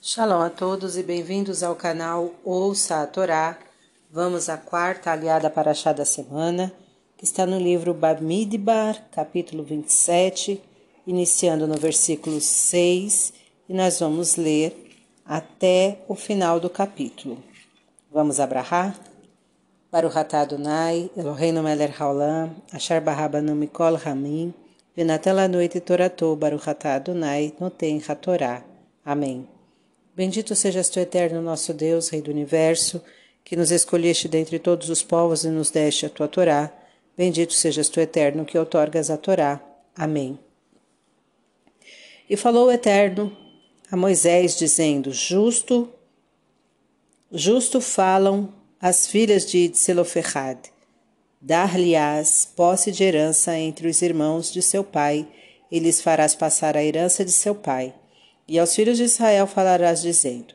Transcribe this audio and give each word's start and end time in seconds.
Shalom 0.00 0.40
a 0.40 0.48
todos 0.48 0.96
e 0.96 1.02
bem-vindos 1.02 1.64
ao 1.64 1.74
canal 1.74 2.32
Ouça 2.44 3.02
a 3.02 3.06
Torá. 3.08 3.58
Vamos 4.08 4.48
à 4.48 4.56
quarta 4.56 5.10
aliada 5.10 5.50
para 5.50 5.74
chá 5.74 5.92
da 5.92 6.04
semana, 6.04 6.72
que 7.16 7.24
está 7.24 7.44
no 7.44 7.58
livro 7.58 7.92
Bamidbar, 7.92 9.08
capítulo 9.10 9.64
27, 9.64 10.62
iniciando 11.04 11.66
no 11.66 11.74
versículo 11.74 12.40
6, 12.40 13.32
e 13.68 13.74
nós 13.74 13.98
vamos 13.98 14.36
ler 14.36 14.94
até 15.26 15.98
o 16.06 16.14
final 16.14 16.60
do 16.60 16.70
capítulo. 16.70 17.42
Vamos 18.08 18.38
abrahar? 18.38 18.96
Baruch 19.90 20.16
atah 20.16 20.42
Adonai, 20.42 21.10
Eloheinu 21.16 21.60
melech 21.60 22.00
haolam, 22.00 22.54
asher 22.72 23.00
barabanu 23.00 23.52
mikol 23.56 23.96
hamim, 23.96 24.54
venatel 24.96 25.48
noite 25.48 25.80
toratou, 25.80 26.36
Baruch 26.36 26.68
atah 26.68 26.94
Adonai, 26.94 27.52
noten 27.58 28.00
hatorá. 28.08 28.62
Amém. 29.04 29.57
Bendito 30.18 30.52
sejas 30.56 30.88
tu, 30.88 30.98
eterno 30.98 31.40
nosso 31.40 31.72
Deus, 31.72 32.08
Rei 32.08 32.20
do 32.20 32.32
Universo, 32.32 33.00
que 33.44 33.54
nos 33.54 33.70
escolheste 33.70 34.26
dentre 34.26 34.58
todos 34.58 34.90
os 34.90 35.00
povos 35.00 35.44
e 35.44 35.48
nos 35.48 35.70
deste 35.70 36.06
a 36.06 36.10
tua 36.10 36.26
Torá. 36.26 36.72
Bendito 37.16 37.52
sejas 37.52 37.88
tu, 37.88 38.00
eterno, 38.00 38.44
que 38.44 38.58
outorgas 38.58 39.10
a 39.10 39.16
Torá. 39.16 39.62
Amém. 39.94 40.36
E 42.28 42.36
falou 42.36 42.66
o 42.66 42.72
Eterno 42.72 43.30
a 43.92 43.96
Moisés, 43.96 44.58
dizendo: 44.58 45.12
Justo, 45.12 45.88
justo 47.30 47.80
falam 47.80 48.52
as 48.80 49.06
filhas 49.06 49.46
de 49.46 49.68
Tseloferrad. 49.68 50.58
Dar-lhe-ás 51.40 52.44
posse 52.56 52.90
de 52.90 53.04
herança 53.04 53.56
entre 53.56 53.86
os 53.86 54.02
irmãos 54.02 54.52
de 54.52 54.62
seu 54.62 54.82
pai, 54.82 55.28
e 55.70 55.78
lhes 55.78 56.00
farás 56.00 56.34
passar 56.34 56.76
a 56.76 56.82
herança 56.82 57.24
de 57.24 57.30
seu 57.30 57.54
pai. 57.54 57.94
E 58.48 58.58
aos 58.58 58.74
filhos 58.74 58.96
de 58.96 59.04
Israel 59.04 59.46
falarás, 59.46 60.00
dizendo: 60.00 60.54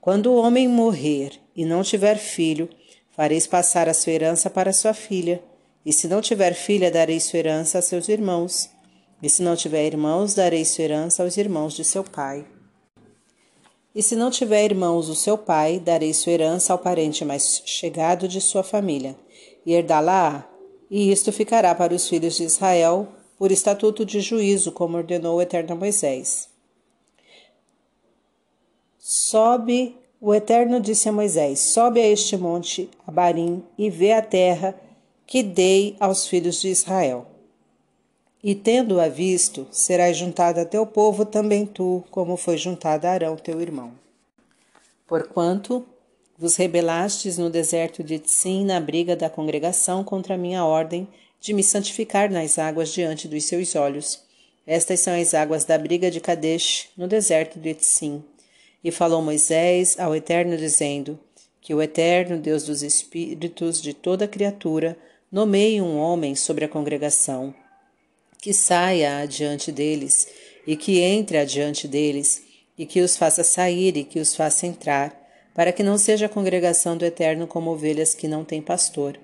Quando 0.00 0.32
o 0.32 0.36
homem 0.36 0.66
morrer 0.66 1.40
e 1.54 1.64
não 1.64 1.84
tiver 1.84 2.18
filho, 2.18 2.68
fareis 3.10 3.46
passar 3.46 3.88
a 3.88 3.94
sua 3.94 4.12
herança 4.12 4.50
para 4.50 4.72
sua 4.72 4.92
filha. 4.92 5.40
E 5.86 5.92
se 5.92 6.08
não 6.08 6.20
tiver 6.20 6.52
filha, 6.52 6.90
dareis 6.90 7.22
sua 7.24 7.38
herança 7.38 7.78
a 7.78 7.82
seus 7.82 8.08
irmãos. 8.08 8.68
E 9.22 9.30
se 9.30 9.42
não 9.42 9.54
tiver 9.54 9.86
irmãos, 9.86 10.34
dareis 10.34 10.68
sua 10.68 10.84
herança 10.84 11.22
aos 11.22 11.36
irmãos 11.36 11.74
de 11.74 11.84
seu 11.84 12.02
pai. 12.02 12.44
E 13.94 14.02
se 14.02 14.14
não 14.14 14.30
tiver 14.30 14.64
irmãos 14.64 15.08
o 15.08 15.14
seu 15.14 15.38
pai, 15.38 15.80
dareis 15.80 16.18
sua 16.18 16.32
herança 16.32 16.72
ao 16.72 16.78
parente 16.78 17.24
mais 17.24 17.62
chegado 17.64 18.28
de 18.28 18.40
sua 18.40 18.62
família. 18.62 19.16
E 19.64 19.72
herdá-la, 19.72 20.48
e 20.90 21.10
isto 21.10 21.32
ficará 21.32 21.74
para 21.74 21.94
os 21.94 22.08
filhos 22.08 22.36
de 22.36 22.44
Israel 22.44 23.08
por 23.38 23.52
estatuto 23.52 24.04
de 24.04 24.20
juízo, 24.20 24.72
como 24.72 24.96
ordenou 24.96 25.36
o 25.36 25.42
Eterno 25.42 25.76
Moisés. 25.76 26.47
Sobe, 29.10 29.96
o 30.20 30.34
Eterno 30.34 30.78
disse 30.78 31.08
a 31.08 31.12
Moisés: 31.12 31.72
Sobe 31.72 31.98
a 31.98 32.06
este 32.06 32.36
monte, 32.36 32.90
Abarim, 33.06 33.64
e 33.78 33.88
vê 33.88 34.12
a 34.12 34.20
terra 34.20 34.78
que 35.26 35.42
dei 35.42 35.96
aos 35.98 36.26
filhos 36.26 36.60
de 36.60 36.68
Israel. 36.68 37.26
E 38.44 38.54
tendo-a 38.54 39.08
visto, 39.08 39.66
serás 39.70 40.18
juntado 40.18 40.60
a 40.60 40.66
teu 40.66 40.84
povo 40.84 41.24
também 41.24 41.64
tu, 41.64 42.04
como 42.10 42.36
foi 42.36 42.58
juntado 42.58 43.06
Arão 43.06 43.34
teu 43.34 43.62
irmão. 43.62 43.92
Porquanto 45.06 45.86
vos 46.36 46.56
rebelastes 46.56 47.38
no 47.38 47.48
deserto 47.48 48.04
de 48.04 48.18
Tsim, 48.18 48.66
na 48.66 48.78
briga 48.78 49.16
da 49.16 49.30
congregação 49.30 50.04
contra 50.04 50.34
a 50.34 50.38
minha 50.38 50.66
ordem 50.66 51.08
de 51.40 51.54
me 51.54 51.62
santificar 51.62 52.30
nas 52.30 52.58
águas 52.58 52.92
diante 52.92 53.26
dos 53.26 53.42
seus 53.44 53.74
olhos. 53.74 54.22
Estas 54.66 55.00
são 55.00 55.18
as 55.18 55.32
águas 55.32 55.64
da 55.64 55.78
briga 55.78 56.10
de 56.10 56.20
Kadesh, 56.20 56.90
no 56.94 57.08
deserto 57.08 57.58
de 57.58 57.72
Tsim. 57.72 58.22
E 58.82 58.90
falou 58.90 59.20
Moisés 59.20 59.98
ao 59.98 60.14
Eterno, 60.14 60.56
dizendo: 60.56 61.18
Que 61.60 61.74
o 61.74 61.82
Eterno, 61.82 62.38
Deus 62.38 62.64
dos 62.64 62.82
espíritos 62.82 63.82
de 63.82 63.92
toda 63.92 64.28
criatura, 64.28 64.96
nomeie 65.30 65.80
um 65.80 65.98
homem 65.98 66.34
sobre 66.34 66.64
a 66.64 66.68
congregação, 66.68 67.54
que 68.40 68.52
saia 68.52 69.18
adiante 69.18 69.70
deles, 69.70 70.28
e 70.66 70.76
que 70.76 71.00
entre 71.00 71.38
adiante 71.38 71.88
deles, 71.88 72.42
e 72.76 72.86
que 72.86 73.00
os 73.00 73.16
faça 73.16 73.42
sair 73.42 73.96
e 73.96 74.04
que 74.04 74.20
os 74.20 74.34
faça 74.34 74.66
entrar, 74.66 75.18
para 75.54 75.72
que 75.72 75.82
não 75.82 75.98
seja 75.98 76.26
a 76.26 76.28
congregação 76.28 76.96
do 76.96 77.04
Eterno 77.04 77.46
como 77.46 77.72
ovelhas 77.72 78.14
que 78.14 78.28
não 78.28 78.44
têm 78.44 78.62
pastor. 78.62 79.18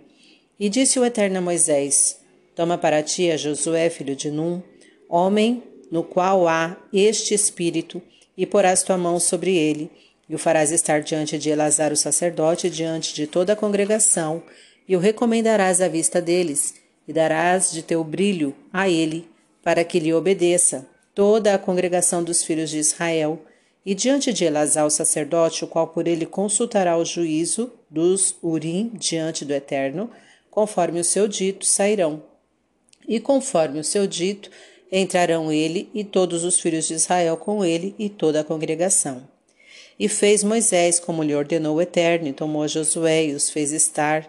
E 0.58 0.68
disse 0.68 0.98
o 0.98 1.04
Eterno 1.04 1.38
a 1.38 1.40
Moisés: 1.40 2.20
Toma 2.56 2.76
para 2.76 3.02
ti 3.02 3.30
a 3.30 3.36
Josué, 3.36 3.88
filho 3.88 4.16
de 4.16 4.30
Num, 4.30 4.60
homem 5.08 5.62
no 5.90 6.02
qual 6.02 6.48
há 6.48 6.76
este 6.92 7.34
espírito, 7.34 8.02
e 8.36 8.46
porás 8.46 8.82
tua 8.82 8.98
mão 8.98 9.18
sobre 9.18 9.56
ele, 9.56 9.90
e 10.28 10.34
o 10.34 10.38
farás 10.38 10.72
estar 10.72 11.00
diante 11.02 11.38
de 11.38 11.50
Elazar 11.50 11.92
o 11.92 11.96
sacerdote, 11.96 12.70
diante 12.70 13.14
de 13.14 13.26
toda 13.26 13.52
a 13.52 13.56
congregação, 13.56 14.42
e 14.88 14.96
o 14.96 14.98
recomendarás 14.98 15.80
à 15.80 15.88
vista 15.88 16.20
deles, 16.20 16.74
e 17.06 17.12
darás 17.12 17.70
de 17.70 17.82
teu 17.82 18.02
brilho 18.02 18.54
a 18.72 18.88
ele, 18.88 19.28
para 19.62 19.84
que 19.84 19.98
lhe 19.98 20.12
obedeça 20.12 20.86
toda 21.14 21.54
a 21.54 21.58
congregação 21.58 22.22
dos 22.24 22.42
filhos 22.42 22.70
de 22.70 22.78
Israel, 22.78 23.40
e 23.84 23.94
diante 23.94 24.32
de 24.32 24.44
Elazar 24.44 24.86
o 24.86 24.90
sacerdote, 24.90 25.64
o 25.64 25.68
qual 25.68 25.88
por 25.88 26.08
ele 26.08 26.24
consultará 26.24 26.96
o 26.96 27.04
juízo 27.04 27.70
dos 27.90 28.34
Urim 28.42 28.90
diante 28.94 29.44
do 29.44 29.52
Eterno, 29.52 30.10
conforme 30.50 31.00
o 31.00 31.04
seu 31.04 31.28
dito, 31.28 31.66
sairão. 31.66 32.22
E 33.06 33.20
conforme 33.20 33.78
o 33.78 33.84
seu 33.84 34.06
dito, 34.06 34.50
entrarão 35.00 35.52
ele 35.52 35.88
e 35.92 36.04
todos 36.04 36.44
os 36.44 36.60
filhos 36.60 36.86
de 36.86 36.94
Israel 36.94 37.36
com 37.36 37.64
ele 37.64 37.94
e 37.98 38.08
toda 38.08 38.40
a 38.40 38.44
congregação. 38.44 39.26
E 39.98 40.08
fez 40.08 40.44
Moisés 40.44 41.00
como 41.00 41.22
lhe 41.22 41.34
ordenou 41.34 41.76
o 41.76 41.82
Eterno, 41.82 42.28
e 42.28 42.32
tomou 42.32 42.66
Josué 42.66 43.26
e 43.26 43.34
os 43.34 43.50
fez 43.50 43.72
estar 43.72 44.28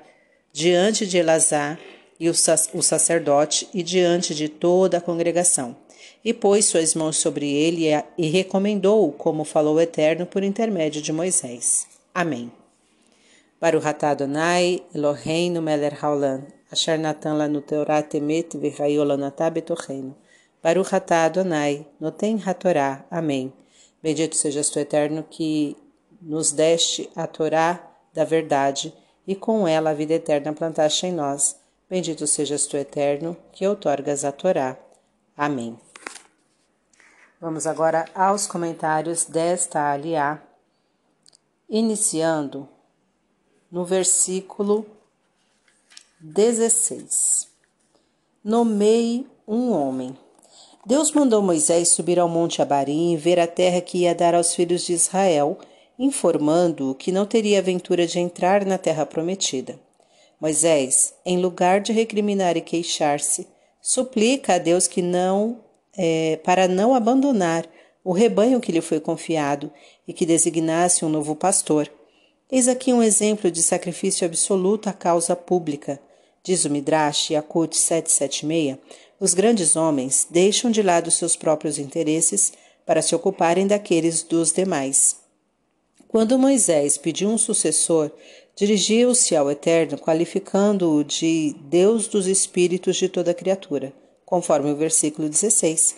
diante 0.52 1.06
de 1.06 1.18
Elazar 1.18 1.80
e 2.20 2.30
o, 2.30 2.34
sacerdote 2.34 3.68
e 3.74 3.84
diante 3.84 4.34
de 4.34 4.48
toda 4.48 4.98
a 4.98 5.02
congregação. 5.02 5.76
E 6.24 6.34
pôs 6.34 6.66
suas 6.66 6.96
mãos 6.96 7.18
sobre 7.18 7.52
ele 7.52 7.86
e 8.18 8.28
recomendou-o, 8.28 9.12
como 9.12 9.44
falou 9.44 9.76
o 9.76 9.82
Eterno 9.82 10.26
por 10.26 10.44
intermédio 10.44 11.02
de 11.02 11.12
Moisés. 11.12 11.88
Amém. 12.14 12.52
Baruch 13.62 13.86
atah 13.86 14.12
Adonai, 14.12 14.82
Eloheinu 14.94 15.62
melech 15.62 15.98
haolam, 16.02 16.44
asher 16.72 16.98
natan 16.98 17.38
lanu 17.38 17.62
Torah 17.62 18.02
temet 18.02 18.58
v'chayo 18.58 19.04
lanatah 19.04 19.50
betocheinu. 19.50 20.16
Baruch 20.66 20.96
atah 20.96 21.26
Adonai, 21.26 21.86
noten 22.00 22.42
hatorá. 22.44 23.06
Amém. 23.12 23.54
Bendito 24.02 24.36
sejas 24.36 24.68
tu, 24.68 24.80
Eterno, 24.80 25.22
que 25.22 25.78
nos 26.20 26.52
deste 26.52 27.08
a 27.16 27.28
Torá 27.28 27.88
da 28.12 28.24
verdade 28.24 28.92
e 29.28 29.36
com 29.36 29.68
ela 29.68 29.92
a 29.92 29.94
vida 29.94 30.16
eterna 30.16 30.54
plantaste 30.54 31.06
em 31.06 31.12
nós. 31.12 31.56
Bendito 31.88 32.26
sejas 32.26 32.66
tu, 32.66 32.78
Eterno, 32.78 33.38
que 33.52 33.68
outorgas 33.68 34.26
a 34.26 34.32
Torá. 34.32 34.76
Amém. 35.38 35.80
Vamos 37.40 37.68
agora 37.68 38.06
aos 38.16 38.48
comentários 38.48 39.26
desta 39.26 39.92
aliá, 39.92 40.42
iniciando 41.70 42.68
no 43.72 43.86
versículo 43.86 44.84
16. 46.20 47.52
Nomeie 48.44 49.28
um 49.48 49.72
homem. 49.72 50.25
Deus 50.86 51.12
mandou 51.12 51.42
Moisés 51.42 51.90
subir 51.90 52.20
ao 52.20 52.30
monte 52.30 52.62
Abarim 52.62 53.14
e 53.14 53.18
ver 53.18 53.40
a 53.40 53.48
terra 53.48 53.82
que 53.82 54.00
ia 54.00 54.14
dar 54.14 54.36
aos 54.36 54.54
filhos 54.54 54.86
de 54.86 54.94
Israel, 54.94 55.58
informando-o 55.98 56.94
que 56.94 57.12
não 57.12 57.26
teria 57.26 57.58
aventura 57.58 58.06
de 58.06 58.20
entrar 58.20 58.64
na 58.64 58.78
terra 58.78 59.04
prometida. 59.04 59.80
Moisés, 60.40 61.16
em 61.26 61.40
lugar 61.40 61.82
de 61.82 61.92
recriminar 61.92 62.56
e 62.56 62.62
queixar-se, 62.62 63.48
suplica 63.82 64.56
a 64.56 64.58
Deus 64.60 64.88
que 64.88 65.02
não 65.02 65.60
é, 65.98 66.40
para 66.44 66.68
não 66.68 66.94
abandonar 66.94 67.68
o 68.04 68.12
rebanho 68.12 68.60
que 68.60 68.72
lhe 68.72 68.82
foi 68.82 69.00
confiado 69.00 69.72
e 70.08 70.14
que 70.14 70.24
designasse 70.24 71.04
um 71.04 71.10
novo 71.10 71.36
pastor. 71.36 71.92
Eis 72.52 72.68
aqui 72.68 72.94
um 72.94 73.02
exemplo 73.02 73.50
de 73.50 73.64
sacrifício 73.64 74.24
absoluto 74.24 74.88
à 74.88 74.94
causa 74.94 75.36
pública. 75.36 76.00
Diz 76.44 76.64
o 76.64 76.70
Midrash, 76.70 77.32
Yakut 77.32 77.76
776, 77.76 78.78
os 79.20 79.34
grandes 79.34 79.76
homens 79.76 80.28
deixam 80.30 80.70
de 80.70 80.82
lado 80.82 81.10
seus 81.10 81.36
próprios 81.36 81.78
interesses 81.78 82.54
para 82.86 83.02
se 83.02 83.16
ocuparem 83.16 83.66
daqueles 83.66 84.22
dos 84.24 84.52
demais. 84.52 85.18
Quando 86.08 86.40
Moisés 86.40 86.98
pediu 86.98 87.30
um 87.30 87.38
sucessor, 87.38 88.12
dirigiu-se 88.56 89.36
ao 89.36 89.52
Eterno, 89.52 89.98
qualificando-o 89.98 91.04
de 91.04 91.56
Deus 91.64 92.08
dos 92.08 92.28
espíritos 92.28 92.96
de 92.96 93.10
toda 93.10 93.34
criatura, 93.34 93.92
conforme 94.26 94.72
o 94.72 94.76
versículo 94.76 95.28
16. 95.28 95.96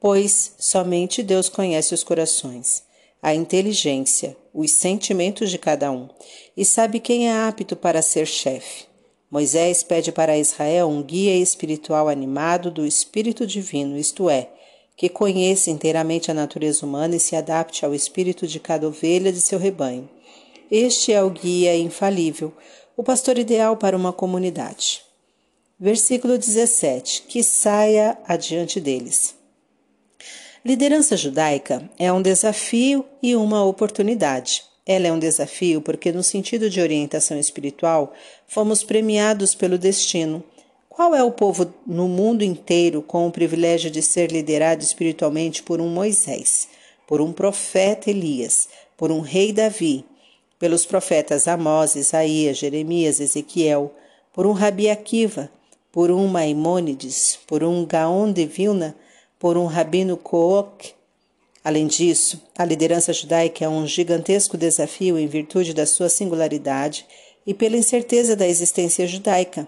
Pois 0.00 0.52
somente 0.58 1.22
Deus 1.22 1.48
conhece 1.48 1.94
os 1.94 2.02
corações, 2.02 2.82
a 3.22 3.34
inteligência, 3.34 4.36
os 4.52 4.72
sentimentos 4.72 5.50
de 5.50 5.58
cada 5.58 5.92
um, 5.92 6.08
e 6.56 6.64
sabe 6.64 6.98
quem 6.98 7.28
é 7.28 7.32
apto 7.32 7.76
para 7.76 8.02
ser 8.02 8.26
chefe. 8.26 8.85
Moisés 9.30 9.82
pede 9.82 10.12
para 10.12 10.38
Israel 10.38 10.88
um 10.88 11.02
guia 11.02 11.36
espiritual 11.36 12.08
animado 12.08 12.70
do 12.70 12.86
Espírito 12.86 13.46
Divino, 13.46 13.98
isto 13.98 14.30
é, 14.30 14.48
que 14.96 15.08
conheça 15.08 15.70
inteiramente 15.70 16.30
a 16.30 16.34
natureza 16.34 16.86
humana 16.86 17.16
e 17.16 17.20
se 17.20 17.34
adapte 17.34 17.84
ao 17.84 17.94
espírito 17.94 18.46
de 18.46 18.60
cada 18.60 18.86
ovelha 18.88 19.32
de 19.32 19.40
seu 19.40 19.58
rebanho. 19.58 20.08
Este 20.70 21.12
é 21.12 21.22
o 21.22 21.30
guia 21.30 21.76
infalível, 21.76 22.52
o 22.96 23.02
pastor 23.02 23.38
ideal 23.38 23.76
para 23.76 23.96
uma 23.96 24.12
comunidade. 24.12 25.02
Versículo 25.78 26.38
17: 26.38 27.22
Que 27.28 27.42
saia 27.42 28.16
adiante 28.26 28.80
deles. 28.80 29.34
Liderança 30.64 31.16
judaica 31.16 31.88
é 31.98 32.12
um 32.12 32.22
desafio 32.22 33.04
e 33.22 33.36
uma 33.36 33.62
oportunidade. 33.64 34.64
Ela 34.86 35.08
é 35.08 35.12
um 35.12 35.18
desafio 35.18 35.82
porque, 35.82 36.12
no 36.12 36.22
sentido 36.22 36.70
de 36.70 36.80
orientação 36.80 37.36
espiritual, 37.38 38.14
fomos 38.46 38.84
premiados 38.84 39.52
pelo 39.52 39.76
destino. 39.76 40.44
Qual 40.88 41.14
é 41.14 41.22
o 41.24 41.32
povo 41.32 41.74
no 41.84 42.06
mundo 42.06 42.42
inteiro 42.42 43.02
com 43.02 43.26
o 43.26 43.32
privilégio 43.32 43.90
de 43.90 44.00
ser 44.00 44.30
liderado 44.30 44.82
espiritualmente 44.82 45.62
por 45.62 45.80
um 45.80 45.88
Moisés, 45.88 46.68
por 47.06 47.20
um 47.20 47.32
profeta 47.32 48.08
Elias, 48.08 48.68
por 48.96 49.10
um 49.10 49.20
rei 49.20 49.52
Davi, 49.52 50.04
pelos 50.58 50.86
profetas 50.86 51.46
Amós, 51.46 51.96
Isaías, 51.96 52.56
Jeremias, 52.56 53.20
Ezequiel, 53.20 53.92
por 54.32 54.46
um 54.46 54.52
Rabi 54.52 54.88
Akiva, 54.88 55.50
por 55.92 56.10
um 56.10 56.28
Maimônides, 56.28 57.38
por 57.46 57.62
um 57.64 57.84
Gaon 57.84 58.32
de 58.32 58.46
Vilna, 58.46 58.96
por 59.38 59.56
um 59.56 59.66
rabino 59.66 60.16
Kook. 60.16 60.95
Além 61.66 61.88
disso, 61.88 62.40
a 62.56 62.64
liderança 62.64 63.12
judaica 63.12 63.64
é 63.64 63.68
um 63.68 63.84
gigantesco 63.88 64.56
desafio 64.56 65.18
em 65.18 65.26
virtude 65.26 65.74
da 65.74 65.84
sua 65.84 66.08
singularidade 66.08 67.04
e 67.44 67.52
pela 67.52 67.76
incerteza 67.76 68.36
da 68.36 68.46
existência 68.46 69.04
judaica. 69.04 69.66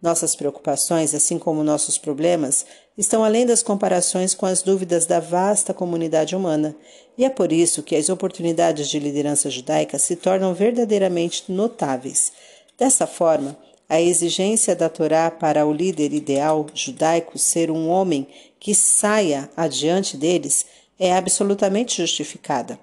Nossas 0.00 0.36
preocupações, 0.36 1.12
assim 1.12 1.40
como 1.40 1.64
nossos 1.64 1.98
problemas, 1.98 2.64
estão 2.96 3.24
além 3.24 3.44
das 3.44 3.64
comparações 3.64 4.32
com 4.32 4.46
as 4.46 4.62
dúvidas 4.62 5.06
da 5.06 5.18
vasta 5.18 5.74
comunidade 5.74 6.36
humana, 6.36 6.72
e 7.18 7.24
é 7.24 7.28
por 7.28 7.50
isso 7.50 7.82
que 7.82 7.96
as 7.96 8.08
oportunidades 8.08 8.88
de 8.88 9.00
liderança 9.00 9.50
judaica 9.50 9.98
se 9.98 10.14
tornam 10.14 10.54
verdadeiramente 10.54 11.50
notáveis. 11.50 12.32
Dessa 12.78 13.08
forma, 13.08 13.58
a 13.88 14.00
exigência 14.00 14.76
da 14.76 14.88
Torá 14.88 15.28
para 15.32 15.66
o 15.66 15.72
líder 15.72 16.12
ideal 16.12 16.64
judaico 16.72 17.36
ser 17.36 17.72
um 17.72 17.88
homem 17.88 18.28
que 18.60 18.72
saia 18.72 19.50
adiante 19.56 20.16
deles 20.16 20.64
é 21.00 21.16
absolutamente 21.16 21.96
justificada, 21.96 22.78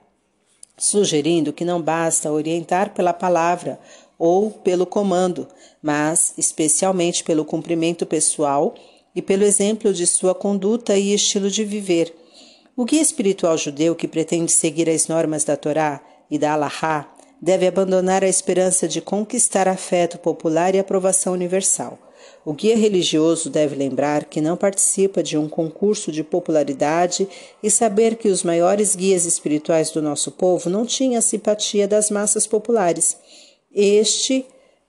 sugerindo 0.76 1.54
que 1.54 1.64
não 1.64 1.80
basta 1.80 2.32
orientar 2.32 2.96
pela 2.96 3.14
palavra 3.14 3.80
ou 4.18 4.50
pelo 4.50 4.88
comando, 4.88 5.48
mas 5.84 6.34
especialmente 6.36 7.24
pelo 7.24 7.46
cumprimento 7.46 8.08
pessoal 8.08 8.74
e 9.14 9.22
pelo 9.22 9.44
exemplo 9.44 9.94
de 9.94 10.08
sua 10.08 10.34
conduta 10.34 10.98
e 10.98 11.14
estilo 11.14 11.52
de 11.52 11.64
viver. 11.64 12.12
O 12.76 12.86
guia 12.86 13.02
espiritual 13.02 13.56
judeu 13.56 13.96
que 13.96 14.08
pretende 14.08 14.52
seguir 14.52 14.90
as 14.90 15.08
normas 15.08 15.44
da 15.44 15.56
Torá 15.56 16.02
e 16.30 16.40
da 16.40 16.54
Allahá 16.54 17.14
deve 17.40 17.68
abandonar 17.68 18.24
a 18.24 18.28
esperança 18.28 18.88
de 18.88 19.00
conquistar 19.00 19.68
afeto 19.68 20.18
popular 20.18 20.74
e 20.74 20.80
aprovação 20.80 21.34
universal. 21.34 22.00
O 22.48 22.54
guia 22.54 22.78
religioso 22.78 23.50
deve 23.50 23.76
lembrar 23.76 24.24
que 24.24 24.40
não 24.40 24.56
participa 24.56 25.22
de 25.22 25.38
um 25.38 25.50
concurso 25.50 26.14
de 26.14 26.24
popularidade 26.24 27.28
e 27.62 27.70
saber 27.70 28.16
que 28.16 28.30
os 28.30 28.42
maiores 28.42 28.96
guias 28.96 29.26
espirituais 29.26 29.92
do 29.92 30.02
nosso 30.02 30.32
povo 30.32 30.70
não 30.70 30.86
tinham 30.86 31.20
a 31.20 31.22
simpatia 31.22 31.86
das 31.90 32.10
massas 32.10 32.48
populares. 32.48 33.18
Este 33.70 34.46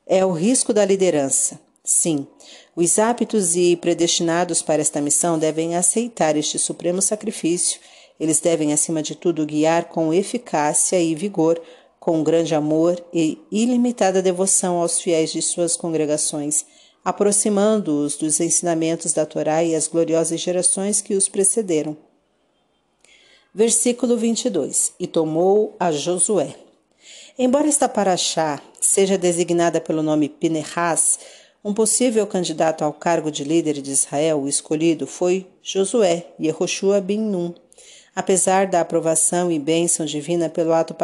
é 0.06 0.25
o 0.25 0.31
risco 0.31 0.72
da 0.72 0.84
liderança. 0.84 1.58
Sim, 1.82 2.28
os 2.76 2.96
aptos 2.96 3.56
e 3.56 3.75
predestinados 3.75 4.62
para 4.62 4.81
esta 4.81 5.00
missão 5.00 5.37
devem 5.37 5.75
aceitar 5.75 6.37
este 6.37 6.60
supremo 6.60 7.02
sacrifício. 7.02 7.81
Eles 8.20 8.38
devem, 8.38 8.72
acima 8.72 9.02
de 9.02 9.16
tudo, 9.16 9.44
guiar 9.44 9.87
com 9.87 10.14
eficácia 10.14 11.00
e 11.00 11.12
vigor 11.12 11.60
com 11.99 12.22
grande 12.22 12.55
amor 12.55 13.05
e 13.12 13.37
ilimitada 13.50 14.22
devoção 14.22 14.76
aos 14.76 15.00
fiéis 15.00 15.32
de 15.32 15.43
suas 15.43 15.76
congregações, 15.76 16.64
aproximando-os 17.04 18.16
dos 18.16 18.40
ensinamentos 18.40 19.12
da 19.12 19.24
Torá 19.24 19.62
e 19.62 19.74
as 19.74 19.88
gloriosas 19.88 20.40
gerações 20.40 21.00
que 21.00 21.14
os 21.14 21.28
precederam. 21.28 21.96
Versículo 23.54 24.16
22: 24.16 24.92
E 25.00 25.06
tomou 25.06 25.74
a 25.80 25.90
Josué. 25.90 26.54
Embora 27.38 27.68
esta 27.68 27.88
paraxá 27.88 28.60
seja 28.80 29.16
designada 29.16 29.80
pelo 29.80 30.02
nome 30.02 30.28
Pinehas, 30.28 31.18
um 31.64 31.74
possível 31.74 32.26
candidato 32.26 32.82
ao 32.82 32.92
cargo 32.92 33.30
de 33.30 33.44
líder 33.44 33.80
de 33.82 33.90
Israel, 33.90 34.40
o 34.40 34.48
escolhido 34.48 35.06
foi 35.06 35.46
Josué, 35.62 36.26
Yehoshua 36.40 37.00
bin 37.00 37.20
Nun. 37.20 37.54
Apesar 38.14 38.66
da 38.66 38.80
aprovação 38.80 39.50
e 39.50 39.58
bênção 39.58 40.04
divina 40.04 40.48
pelo 40.48 40.72
ato 40.72 40.96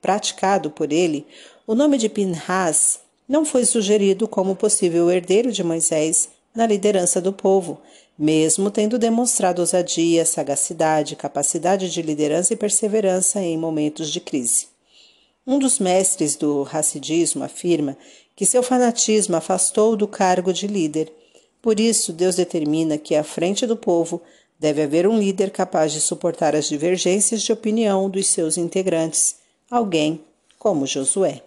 praticado 0.00 0.70
por 0.70 0.92
ele, 0.92 1.26
o 1.66 1.74
nome 1.74 1.98
de 1.98 2.08
Pinhas 2.08 3.00
não 3.30 3.44
foi 3.44 3.64
sugerido 3.64 4.26
como 4.26 4.56
possível 4.56 5.08
herdeiro 5.08 5.52
de 5.52 5.62
Moisés 5.62 6.30
na 6.52 6.66
liderança 6.66 7.20
do 7.20 7.32
povo, 7.32 7.80
mesmo 8.18 8.72
tendo 8.72 8.98
demonstrado 8.98 9.60
ousadia, 9.62 10.26
sagacidade, 10.26 11.14
capacidade 11.14 11.88
de 11.92 12.02
liderança 12.02 12.52
e 12.52 12.56
perseverança 12.56 13.40
em 13.40 13.56
momentos 13.56 14.10
de 14.10 14.18
crise. 14.18 14.66
Um 15.46 15.60
dos 15.60 15.78
mestres 15.78 16.34
do 16.34 16.64
racidismo 16.64 17.44
afirma 17.44 17.96
que 18.34 18.44
seu 18.44 18.64
fanatismo 18.64 19.36
afastou 19.36 19.94
do 19.94 20.08
cargo 20.08 20.52
de 20.52 20.66
líder. 20.66 21.12
Por 21.62 21.78
isso, 21.78 22.12
Deus 22.12 22.34
determina 22.34 22.98
que, 22.98 23.14
à 23.14 23.22
frente 23.22 23.64
do 23.64 23.76
povo, 23.76 24.20
deve 24.58 24.82
haver 24.82 25.06
um 25.06 25.16
líder 25.16 25.50
capaz 25.50 25.92
de 25.92 26.00
suportar 26.00 26.56
as 26.56 26.68
divergências 26.68 27.42
de 27.42 27.52
opinião 27.52 28.10
dos 28.10 28.26
seus 28.26 28.58
integrantes 28.58 29.36
alguém 29.70 30.20
como 30.58 30.84
Josué. 30.84 31.42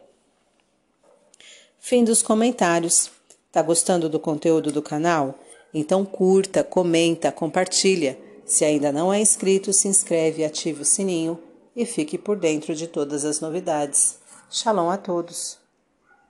Fim 1.85 2.05
dos 2.05 2.23
comentários. 2.23 3.11
Tá 3.51 3.61
gostando 3.61 4.07
do 4.07 4.17
conteúdo 4.17 4.71
do 4.71 4.81
canal? 4.81 5.37
Então 5.73 6.05
curta, 6.05 6.63
comenta, 6.63 7.29
compartilha. 7.29 8.17
Se 8.45 8.63
ainda 8.63 8.89
não 8.89 9.11
é 9.11 9.19
inscrito, 9.19 9.73
se 9.73 9.89
inscreve, 9.89 10.45
ative 10.45 10.83
o 10.83 10.85
sininho 10.85 11.37
e 11.75 11.85
fique 11.85 12.17
por 12.17 12.39
dentro 12.39 12.73
de 12.73 12.87
todas 12.87 13.25
as 13.25 13.41
novidades. 13.41 14.17
Shalom 14.49 14.89
a 14.89 14.95
todos! 14.95 15.62